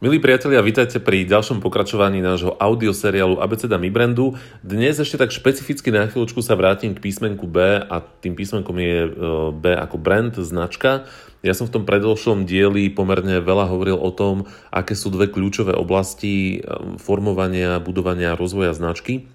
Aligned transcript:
Milí 0.00 0.16
priatelia, 0.16 0.64
vítajte 0.64 0.96
pri 0.96 1.28
ďalšom 1.28 1.60
pokračovaní 1.60 2.24
nášho 2.24 2.56
audioseriálu 2.56 3.36
Abeceda 3.36 3.76
Mi 3.76 3.92
Brandu. 3.92 4.32
Dnes 4.64 4.96
ešte 4.96 5.20
tak 5.20 5.28
špecificky 5.28 5.92
na 5.92 6.08
chvíľočku 6.08 6.40
sa 6.40 6.56
vrátim 6.56 6.96
k 6.96 7.04
písmenku 7.04 7.44
B 7.44 7.60
a 7.84 8.00
tým 8.00 8.32
písmenkom 8.32 8.80
je 8.80 8.96
e, 9.04 9.10
B 9.52 9.76
ako 9.76 10.00
brand, 10.00 10.32
značka. 10.32 11.04
Ja 11.44 11.52
som 11.52 11.68
v 11.68 11.76
tom 11.76 11.84
predlšom 11.84 12.48
dieli 12.48 12.88
pomerne 12.88 13.44
veľa 13.44 13.68
hovoril 13.68 14.00
o 14.00 14.08
tom, 14.08 14.48
aké 14.72 14.96
sú 14.96 15.12
dve 15.12 15.28
kľúčové 15.28 15.76
oblasti 15.76 16.64
e, 16.64 16.96
formovania, 16.96 17.76
budovania 17.76 18.32
a 18.32 18.40
rozvoja 18.40 18.72
značky 18.72 19.28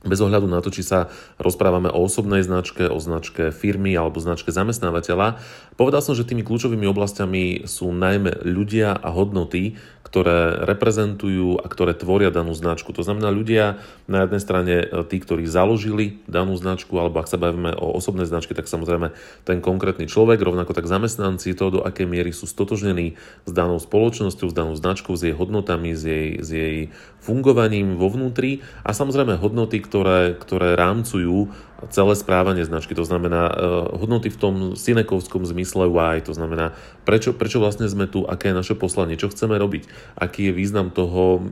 bez 0.00 0.16
ohľadu 0.24 0.48
na 0.48 0.64
to, 0.64 0.72
či 0.72 0.80
sa 0.80 1.12
rozprávame 1.36 1.92
o 1.92 2.00
osobnej 2.08 2.40
značke, 2.40 2.88
o 2.88 2.96
značke 2.96 3.52
firmy 3.52 3.92
alebo 3.92 4.16
značke 4.16 4.48
zamestnávateľa. 4.48 5.36
Povedal 5.76 6.00
som, 6.00 6.16
že 6.16 6.24
tými 6.24 6.40
kľúčovými 6.40 6.88
oblastiami 6.88 7.68
sú 7.68 7.92
najmä 7.92 8.44
ľudia 8.48 8.96
a 8.96 9.08
hodnoty, 9.12 9.76
ktoré 10.10 10.66
reprezentujú 10.66 11.62
a 11.62 11.66
ktoré 11.70 11.94
tvoria 11.94 12.34
danú 12.34 12.50
značku. 12.50 12.90
To 12.96 13.06
znamená 13.06 13.30
ľudia 13.30 13.78
na 14.10 14.26
jednej 14.26 14.42
strane 14.42 14.74
e, 14.82 14.86
tí, 15.06 15.22
ktorí 15.22 15.46
založili 15.46 16.18
danú 16.26 16.58
značku, 16.58 16.98
alebo 16.98 17.22
ak 17.22 17.30
sa 17.30 17.38
bavíme 17.38 17.78
o 17.78 17.94
osobnej 17.94 18.26
značke, 18.26 18.50
tak 18.50 18.66
samozrejme 18.66 19.14
ten 19.46 19.62
konkrétny 19.62 20.10
človek, 20.10 20.42
rovnako 20.42 20.74
tak 20.74 20.90
zamestnanci, 20.90 21.54
to 21.54 21.78
do 21.78 21.80
akej 21.86 22.10
miery 22.10 22.34
sú 22.34 22.50
stotožnení 22.50 23.14
s 23.46 23.50
danou 23.54 23.78
spoločnosťou, 23.78 24.50
s 24.50 24.56
danou 24.56 24.74
značkou, 24.74 25.14
s 25.14 25.30
jej 25.30 25.36
hodnotami, 25.36 25.94
s 25.94 26.02
jej, 26.02 26.28
s 26.42 26.48
jej 26.50 26.76
fungovaním 27.22 27.94
vo 27.94 28.10
vnútri 28.10 28.66
a 28.82 28.90
samozrejme 28.90 29.38
hodnoty, 29.38 29.78
ktoré, 29.90 30.38
ktoré 30.38 30.78
rámcujú 30.78 31.50
celé 31.90 32.14
správanie 32.14 32.62
značky. 32.62 32.94
To 32.94 33.02
znamená 33.02 33.50
uh, 33.50 33.54
hodnoty 33.98 34.30
v 34.30 34.38
tom 34.38 34.54
synekovskom 34.78 35.42
zmysle 35.42 35.90
why, 35.90 36.22
to 36.22 36.30
znamená 36.30 36.78
prečo, 37.02 37.34
prečo 37.34 37.58
vlastne 37.58 37.90
sme 37.90 38.06
tu, 38.06 38.22
aké 38.22 38.54
je 38.54 38.58
naše 38.62 38.74
poslanie, 38.78 39.18
čo 39.18 39.32
chceme 39.32 39.58
robiť, 39.58 39.90
aký 40.14 40.52
je 40.52 40.52
význam 40.54 40.94
toho, 40.94 41.40
uh, 41.40 41.42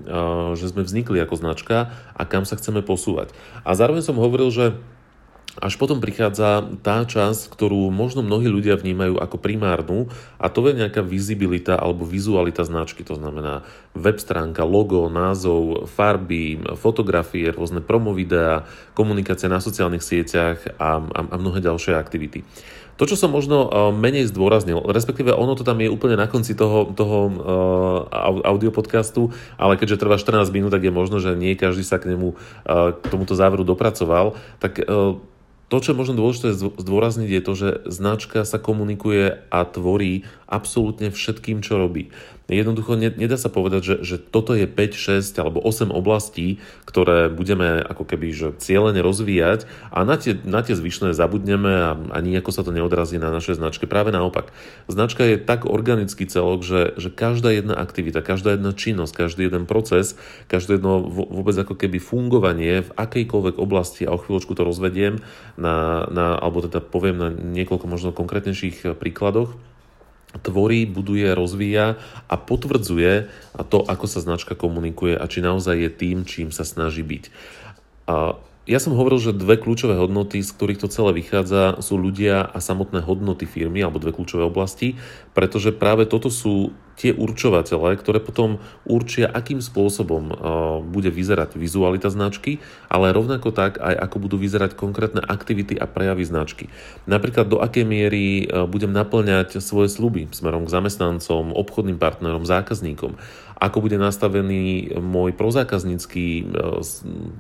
že 0.55 0.71
sme 0.71 0.87
vznikli 0.87 1.19
ako 1.19 1.35
značka 1.35 1.91
a 2.15 2.23
kam 2.29 2.47
sa 2.47 2.55
chceme 2.55 2.85
posúvať. 2.85 3.35
A 3.67 3.75
zároveň 3.75 4.07
som 4.07 4.21
hovoril, 4.21 4.55
že 4.55 4.79
až 5.59 5.75
potom 5.75 5.99
prichádza 5.99 6.67
tá 6.87 7.03
časť, 7.03 7.51
ktorú 7.51 7.91
možno 7.91 8.23
mnohí 8.23 8.47
ľudia 8.47 8.79
vnímajú 8.79 9.19
ako 9.19 9.37
primárnu 9.43 10.07
a 10.39 10.47
to 10.47 10.63
je 10.71 10.79
nejaká 10.79 11.03
vizibilita 11.03 11.75
alebo 11.75 12.07
vizualita 12.07 12.63
značky. 12.63 13.03
To 13.07 13.19
znamená 13.19 13.67
web 13.99 14.19
stránka, 14.23 14.63
logo, 14.63 15.11
názov, 15.11 15.91
farby, 15.91 16.63
fotografie, 16.79 17.51
rôzne 17.51 17.83
promovideá, 17.83 18.67
komunikácia 18.95 19.51
na 19.51 19.59
sociálnych 19.59 20.07
sieťach 20.07 20.79
a, 20.79 21.03
a, 21.03 21.21
a 21.27 21.37
mnohé 21.37 21.59
ďalšie 21.59 21.99
aktivity. 21.99 22.47
To, 22.99 23.07
čo 23.07 23.15
som 23.15 23.31
možno 23.31 23.71
uh, 23.71 23.95
menej 23.95 24.27
zdôraznil, 24.27 24.83
respektíve 24.91 25.31
ono 25.31 25.55
to 25.55 25.63
tam 25.63 25.79
je 25.79 25.87
úplne 25.87 26.19
na 26.19 26.27
konci 26.27 26.59
toho, 26.59 26.91
toho 26.99 27.19
uh, 27.31 28.43
audio 28.43 28.75
podcastu, 28.75 29.31
ale 29.55 29.79
keďže 29.79 30.03
trvá 30.03 30.19
14 30.19 30.51
minút, 30.51 30.75
tak 30.75 30.83
je 30.83 30.91
možno, 30.91 31.23
že 31.23 31.39
nie 31.39 31.55
každý 31.55 31.87
sa 31.87 32.03
k 32.03 32.11
nemu, 32.11 32.35
uh, 32.35 32.99
k 32.99 33.05
tomuto 33.07 33.39
záveru 33.39 33.63
dopracoval, 33.63 34.35
tak 34.59 34.83
to, 35.69 35.77
čo 35.85 35.93
je 35.93 36.01
možno 36.01 36.17
dôležité 36.17 36.57
zdôrazniť, 36.57 37.29
je 37.29 37.43
to, 37.45 37.53
že 37.53 37.69
značka 37.93 38.49
sa 38.49 38.57
komunikuje 38.57 39.45
a 39.53 39.61
tvorí 39.69 40.25
absolútne 40.49 41.13
všetkým, 41.13 41.61
čo 41.61 41.77
robí. 41.77 42.09
Jednoducho 42.49 42.97
nedá 42.97 43.37
sa 43.37 43.53
povedať, 43.53 43.83
že, 43.85 43.97
že 44.01 44.17
toto 44.17 44.57
je 44.57 44.65
5, 44.65 45.21
6 45.21 45.37
alebo 45.37 45.61
8 45.61 45.93
oblastí, 45.93 46.57
ktoré 46.89 47.29
budeme 47.29 47.85
ako 47.85 48.09
keby 48.09 48.33
že 48.33 48.49
cieľene 48.57 49.05
rozvíjať 49.05 49.69
a 49.93 50.01
na 50.09 50.17
tie, 50.17 50.33
na 50.49 50.65
tie 50.65 50.73
zvyšné 50.73 51.13
zabudneme 51.13 51.69
a, 51.69 51.93
a 51.93 52.19
nejako 52.25 52.49
sa 52.49 52.65
to 52.65 52.73
neodrazí 52.73 53.21
na 53.21 53.29
našej 53.29 53.61
značke. 53.61 53.85
Práve 53.85 54.17
naopak. 54.17 54.49
Značka 54.89 55.29
je 55.29 55.37
tak 55.37 55.69
organický 55.69 56.25
celok, 56.25 56.65
že, 56.65 56.97
že 56.97 57.13
každá 57.13 57.53
jedna 57.53 57.77
aktivita, 57.77 58.25
každá 58.25 58.57
jedna 58.57 58.73
činnosť, 58.73 59.29
každý 59.29 59.53
jeden 59.53 59.69
proces, 59.69 60.17
každé 60.49 60.81
jedno 60.81 61.05
vôbec 61.05 61.53
ako 61.53 61.77
keby 61.77 62.01
fungovanie 62.01 62.81
v 62.81 62.91
akejkoľvek 62.97 63.61
oblasti 63.61 64.09
a 64.09 64.17
o 64.17 64.21
chvíľočku 64.25 64.57
to 64.57 64.65
rozvediem 64.65 65.21
na, 65.59 66.07
na 66.09 66.39
alebo 66.39 66.63
teda 66.63 66.79
poviem 66.79 67.17
na 67.19 67.29
niekoľko 67.35 67.87
možno 67.91 68.15
konkrétnejších 68.15 68.95
príkladoch, 68.95 69.59
tvorí, 70.41 70.85
buduje, 70.85 71.27
rozvíja 71.33 71.99
a 72.29 72.35
potvrdzuje 72.37 73.33
to, 73.73 73.79
ako 73.83 74.07
sa 74.07 74.21
značka 74.21 74.55
komunikuje 74.55 75.17
a 75.17 75.25
či 75.27 75.41
naozaj 75.41 75.77
je 75.77 75.91
tým, 75.91 76.17
čím 76.29 76.55
sa 76.55 76.63
snaží 76.69 77.01
byť. 77.01 77.25
A 78.09 78.37
ja 78.69 78.79
som 78.79 78.93
hovoril, 78.93 79.17
že 79.17 79.33
dve 79.33 79.57
kľúčové 79.57 79.97
hodnoty, 79.97 80.45
z 80.45 80.53
ktorých 80.53 80.85
to 80.85 80.93
celé 80.93 81.17
vychádza, 81.17 81.81
sú 81.81 81.97
ľudia 81.97 82.45
a 82.45 82.61
samotné 82.61 83.01
hodnoty 83.01 83.49
firmy, 83.49 83.81
alebo 83.81 83.97
dve 83.97 84.13
kľúčové 84.13 84.45
oblasti, 84.45 85.01
pretože 85.33 85.73
práve 85.73 86.05
toto 86.05 86.29
sú 86.29 86.77
tie 86.99 87.15
určovatele, 87.15 87.95
ktoré 87.95 88.19
potom 88.19 88.59
určia, 88.83 89.31
akým 89.31 89.63
spôsobom 89.63 90.25
uh, 90.29 90.37
bude 90.83 91.09
vyzerať 91.09 91.55
vizualita 91.55 92.11
značky, 92.11 92.59
ale 92.91 93.15
rovnako 93.15 93.55
tak 93.55 93.79
aj 93.79 93.95
ako 93.95 94.17
budú 94.27 94.37
vyzerať 94.37 94.75
konkrétne 94.75 95.23
aktivity 95.23 95.79
a 95.79 95.87
prejavy 95.87 96.27
značky. 96.27 96.67
Napríklad 97.07 97.47
do 97.47 97.63
akej 97.63 97.87
miery 97.87 98.51
uh, 98.51 98.67
budem 98.67 98.91
naplňať 98.91 99.63
svoje 99.63 99.89
sluby 99.89 100.27
smerom 100.35 100.67
k 100.67 100.75
zamestnancom, 100.75 101.55
obchodným 101.55 101.97
partnerom, 101.97 102.43
zákazníkom 102.43 103.15
ako 103.59 103.83
bude 103.83 103.99
nastavený 103.99 104.95
môj 105.03 105.35
prozákaznícky, 105.35 106.47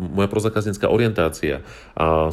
moja 0.02 0.26
prozákaznícka 0.26 0.90
orientácia, 0.90 1.62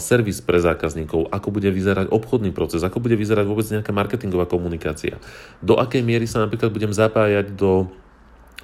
servis 0.02 0.42
pre 0.42 0.58
zákazníkov, 0.58 1.30
ako 1.30 1.48
bude 1.54 1.70
vyzerať 1.70 2.10
obchodný 2.10 2.50
proces, 2.50 2.82
ako 2.82 2.98
bude 2.98 3.14
vyzerať 3.14 3.46
vôbec 3.46 3.70
nejaká 3.70 3.94
marketingová 3.94 4.50
komunikácia. 4.50 5.22
Do 5.62 5.78
akej 5.78 6.02
miery 6.02 6.26
sa 6.26 6.42
napríklad 6.42 6.74
budem 6.74 6.90
zapájať 6.90 7.15
do 7.56 7.90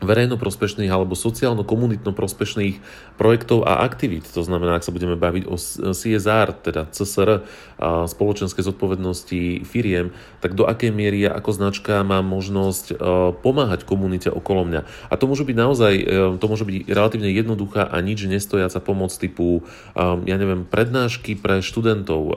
verejnoprospešných 0.01 0.89
alebo 0.89 1.13
sociálno-komunitno-prospešných 1.13 2.81
projektov 3.21 3.69
a 3.69 3.85
aktivít. 3.85 4.25
To 4.33 4.41
znamená, 4.41 4.81
ak 4.81 4.85
sa 4.87 4.95
budeme 4.95 5.13
baviť 5.13 5.43
o 5.45 5.55
CSR, 5.93 6.57
teda 6.57 6.89
CSR, 6.89 7.45
spoločenskej 7.81 8.65
zodpovednosti 8.65 9.61
firiem, 9.65 10.09
tak 10.41 10.57
do 10.57 10.65
akej 10.65 10.89
miery 10.89 11.25
ja 11.25 11.37
ako 11.37 11.53
značka 11.53 12.01
mám 12.01 12.25
možnosť 12.25 12.97
pomáhať 13.45 13.85
komunite 13.85 14.33
okolo 14.33 14.65
mňa. 14.65 14.81
A 15.09 15.13
to 15.17 15.29
môže 15.29 15.45
byť 15.45 15.57
naozaj, 15.57 15.93
e, 15.97 16.05
to 16.37 16.45
môže 16.45 16.65
byť 16.65 16.89
relatívne 16.89 17.29
jednoduchá 17.33 17.85
a 17.85 17.97
nič 18.01 18.25
nestojaca 18.25 18.81
pomoc 18.81 19.13
typu, 19.13 19.61
e, 19.61 20.01
ja 20.25 20.35
neviem, 20.37 20.65
prednášky 20.65 21.37
pre 21.37 21.61
študentov, 21.61 22.33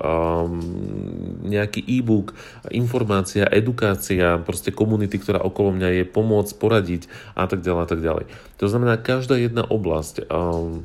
nejaký 1.44 1.80
e-book, 1.84 2.32
informácia, 2.72 3.48
edukácia, 3.48 4.40
proste 4.40 4.72
komunity, 4.72 5.20
ktorá 5.20 5.40
okolo 5.40 5.76
mňa 5.76 5.88
je, 6.00 6.04
pomôcť, 6.08 6.52
poradiť 6.56 7.02
a 7.36 7.43
tak 7.50 7.60
ďalej 7.64 7.82
a 7.84 7.88
tak 7.88 8.00
ďalej. 8.00 8.24
To 8.62 8.66
znamená, 8.66 9.00
každá 9.00 9.38
jedna 9.38 9.64
oblasť, 9.64 10.28
um, 10.28 10.84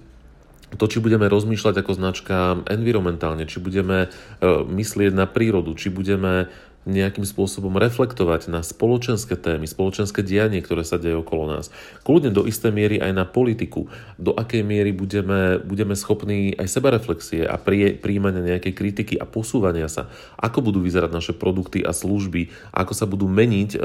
to, 0.77 0.85
či 0.85 1.01
budeme 1.01 1.25
rozmýšľať 1.25 1.81
ako 1.81 1.91
značka 1.97 2.37
environmentálne, 2.69 3.49
či 3.49 3.57
budeme 3.57 4.07
uh, 4.07 4.61
myslieť 4.69 5.11
na 5.17 5.25
prírodu, 5.25 5.73
či 5.73 5.89
budeme 5.89 6.51
nejakým 6.88 7.28
spôsobom 7.28 7.75
reflektovať 7.75 8.47
na 8.47 8.63
spoločenské 8.63 9.35
témy, 9.35 9.67
spoločenské 9.67 10.23
dianie, 10.23 10.63
ktoré 10.63 10.88
sa 10.88 10.95
deje 10.95 11.19
okolo 11.19 11.51
nás. 11.51 11.73
Kľudne 12.07 12.31
do 12.31 12.47
istej 12.47 12.72
miery 12.72 12.97
aj 13.03 13.12
na 13.12 13.25
politiku. 13.28 13.91
Do 14.16 14.31
akej 14.31 14.63
miery 14.63 14.95
budeme, 14.95 15.59
budeme 15.59 15.94
schopní 16.00 16.56
aj 16.56 16.72
sebareflexie 16.72 17.44
a 17.44 17.59
prie, 17.59 18.00
príjmania 18.00 18.56
nejakej 18.56 18.73
kritiky 18.73 19.16
a 19.19 19.28
posúvania 19.28 19.91
sa. 19.91 20.07
Ako 20.39 20.63
budú 20.63 20.79
vyzerať 20.79 21.12
naše 21.12 21.34
produkty 21.35 21.84
a 21.84 21.91
služby, 21.91 22.50
ako 22.72 22.94
sa 22.95 23.03
budú 23.03 23.28
meniť 23.28 23.75
uh, 23.75 23.81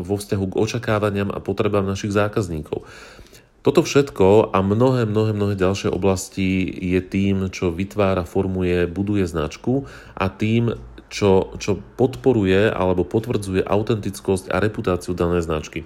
vo 0.00 0.16
vzťahu 0.16 0.44
k 0.50 0.58
očakávaniam 0.58 1.28
a 1.28 1.44
potrebám 1.44 1.84
našich 1.84 2.16
zákazníkov. 2.16 2.88
Toto 3.60 3.84
všetko 3.84 4.56
a 4.56 4.64
mnohé, 4.64 5.04
mnohé, 5.04 5.36
mnohé 5.36 5.52
ďalšie 5.52 5.92
oblasti 5.92 6.64
je 6.64 6.96
tým, 7.04 7.52
čo 7.52 7.68
vytvára, 7.68 8.24
formuje, 8.24 8.88
buduje 8.88 9.28
značku 9.28 9.84
a 10.16 10.32
tým, 10.32 10.72
čo, 11.10 11.52
čo 11.58 11.82
podporuje 11.98 12.70
alebo 12.70 13.02
potvrdzuje 13.02 13.66
autentickosť 13.66 14.48
a 14.48 14.62
reputáciu 14.62 15.12
danej 15.12 15.44
značky. 15.44 15.82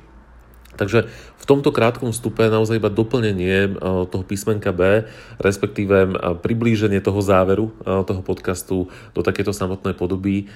Takže 0.75 1.07
v 1.39 1.45
tomto 1.47 1.71
krátkom 1.71 2.11
vstupe 2.11 2.51
naozaj 2.51 2.83
iba 2.83 2.91
doplnenie 2.91 3.57
e, 3.67 3.71
toho 4.11 4.25
písmenka 4.27 4.75
B, 4.75 5.07
respektíve 5.39 5.97
e, 6.03 6.09
priblíženie 6.43 6.99
toho 6.99 7.23
záveru 7.23 7.71
e, 7.71 8.03
toho 8.03 8.23
podcastu 8.27 8.91
do 9.15 9.21
takéto 9.23 9.55
samotnej 9.55 9.95
podoby. 9.95 10.51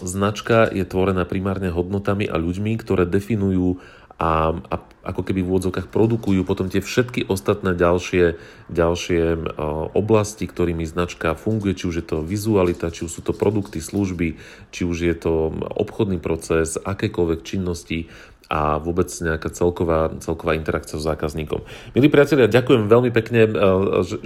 Značka 0.00 0.66
je 0.72 0.82
tvorená 0.88 1.28
primárne 1.28 1.68
hodnotami 1.68 2.24
a 2.24 2.40
ľuďmi, 2.40 2.72
ktoré 2.80 3.04
definujú 3.04 3.78
a, 4.20 4.52
a 4.52 4.76
ako 5.00 5.24
keby 5.24 5.40
v 5.40 5.48
úvodzovkách 5.48 5.88
produkujú 5.88 6.44
potom 6.44 6.68
tie 6.68 6.84
všetky 6.84 7.32
ostatné 7.32 7.72
ďalšie, 7.72 8.36
ďalšie 8.68 9.48
oblasti, 9.96 10.44
ktorými 10.44 10.84
značka 10.84 11.32
funguje, 11.32 11.72
či 11.72 11.88
už 11.88 11.94
je 12.04 12.06
to 12.06 12.16
vizualita, 12.20 12.92
či 12.92 13.08
už 13.08 13.12
sú 13.16 13.20
to 13.24 13.32
produkty, 13.32 13.80
služby, 13.80 14.36
či 14.76 14.84
už 14.84 14.96
je 15.08 15.16
to 15.16 15.56
obchodný 15.72 16.20
proces, 16.20 16.76
akékoľvek 16.76 17.40
činnosti 17.40 18.12
a 18.50 18.82
vôbec 18.82 19.06
nejaká 19.08 19.48
celková, 19.54 20.10
celková 20.18 20.58
interakcia 20.58 20.98
s 20.98 21.06
zákazníkom. 21.06 21.62
Milí 21.94 22.10
priatelia, 22.10 22.50
ďakujem 22.50 22.90
veľmi 22.90 23.14
pekne, 23.14 23.46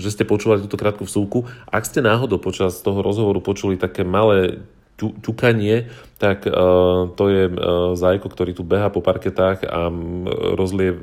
že 0.01 0.09
ste 0.11 0.25
počúvali 0.25 0.65
túto 0.65 0.81
krátku 0.81 1.05
vsúku. 1.05 1.45
Ak 1.69 1.85
ste 1.85 2.01
náhodou 2.01 2.41
počas 2.41 2.81
toho 2.81 3.05
rozhovoru 3.05 3.45
počuli 3.45 3.77
také 3.77 4.01
malé 4.01 4.65
ťukanie, 4.99 5.91
tak 6.23 6.47
uh, 6.47 7.11
to 7.15 7.25
je 7.29 7.43
uh, 7.51 7.93
zajko, 7.99 8.31
ktorý 8.31 8.55
tu 8.55 8.63
beha 8.63 8.89
po 8.89 9.03
parketách 9.03 9.67
a 9.67 9.91
rozlie, 10.55 10.95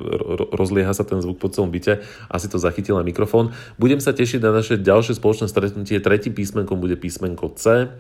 rozlieha 0.55 0.95
sa 0.95 1.03
ten 1.03 1.19
zvuk 1.19 1.37
po 1.37 1.51
celom 1.51 1.69
byte. 1.69 2.01
Asi 2.31 2.47
to 2.47 2.57
zachytil 2.57 2.97
aj 2.97 3.05
mikrofón. 3.05 3.51
Budem 3.75 3.99
sa 3.99 4.15
tešiť 4.15 4.39
na 4.41 4.55
naše 4.55 4.79
ďalšie 4.79 5.19
spoločné 5.19 5.51
stretnutie. 5.51 5.99
Tretí 5.99 6.31
písmenkom 6.31 6.79
bude 6.79 6.95
písmenko 6.95 7.51
C. 7.55 7.91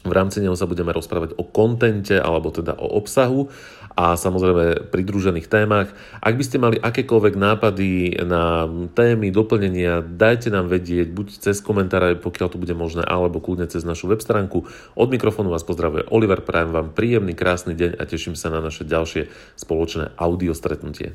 V 0.00 0.12
rámci 0.16 0.40
neho 0.40 0.56
sa 0.56 0.64
budeme 0.64 0.96
rozprávať 0.96 1.36
o 1.36 1.44
kontente 1.44 2.16
alebo 2.16 2.48
teda 2.48 2.72
o 2.72 2.88
obsahu 2.96 3.52
a 3.92 4.16
samozrejme 4.16 4.88
pridružených 4.88 5.44
témach. 5.44 5.92
Ak 6.24 6.40
by 6.40 6.44
ste 6.46 6.56
mali 6.56 6.80
akékoľvek 6.80 7.34
nápady 7.36 8.16
na 8.24 8.64
témy, 8.96 9.28
doplnenia, 9.28 10.00
dajte 10.00 10.48
nám 10.48 10.72
vedieť, 10.72 11.12
buď 11.12 11.44
cez 11.44 11.60
komentáre, 11.60 12.16
pokiaľ 12.16 12.48
to 12.48 12.56
bude 12.56 12.72
možné, 12.72 13.04
alebo 13.04 13.44
kľudne 13.44 13.68
cez 13.68 13.84
našu 13.84 14.08
web 14.08 14.24
stránku. 14.24 14.64
Od 14.96 15.08
mikrofónu 15.12 15.52
vás 15.52 15.68
pozdravuje 15.68 16.08
Oliver, 16.08 16.40
prajem 16.40 16.72
vám 16.72 16.96
príjemný, 16.96 17.36
krásny 17.36 17.76
deň 17.76 18.00
a 18.00 18.02
teším 18.08 18.40
sa 18.40 18.48
na 18.48 18.64
naše 18.64 18.88
ďalšie 18.88 19.28
spoločné 19.60 20.16
audio 20.16 20.56
stretnutie. 20.56 21.12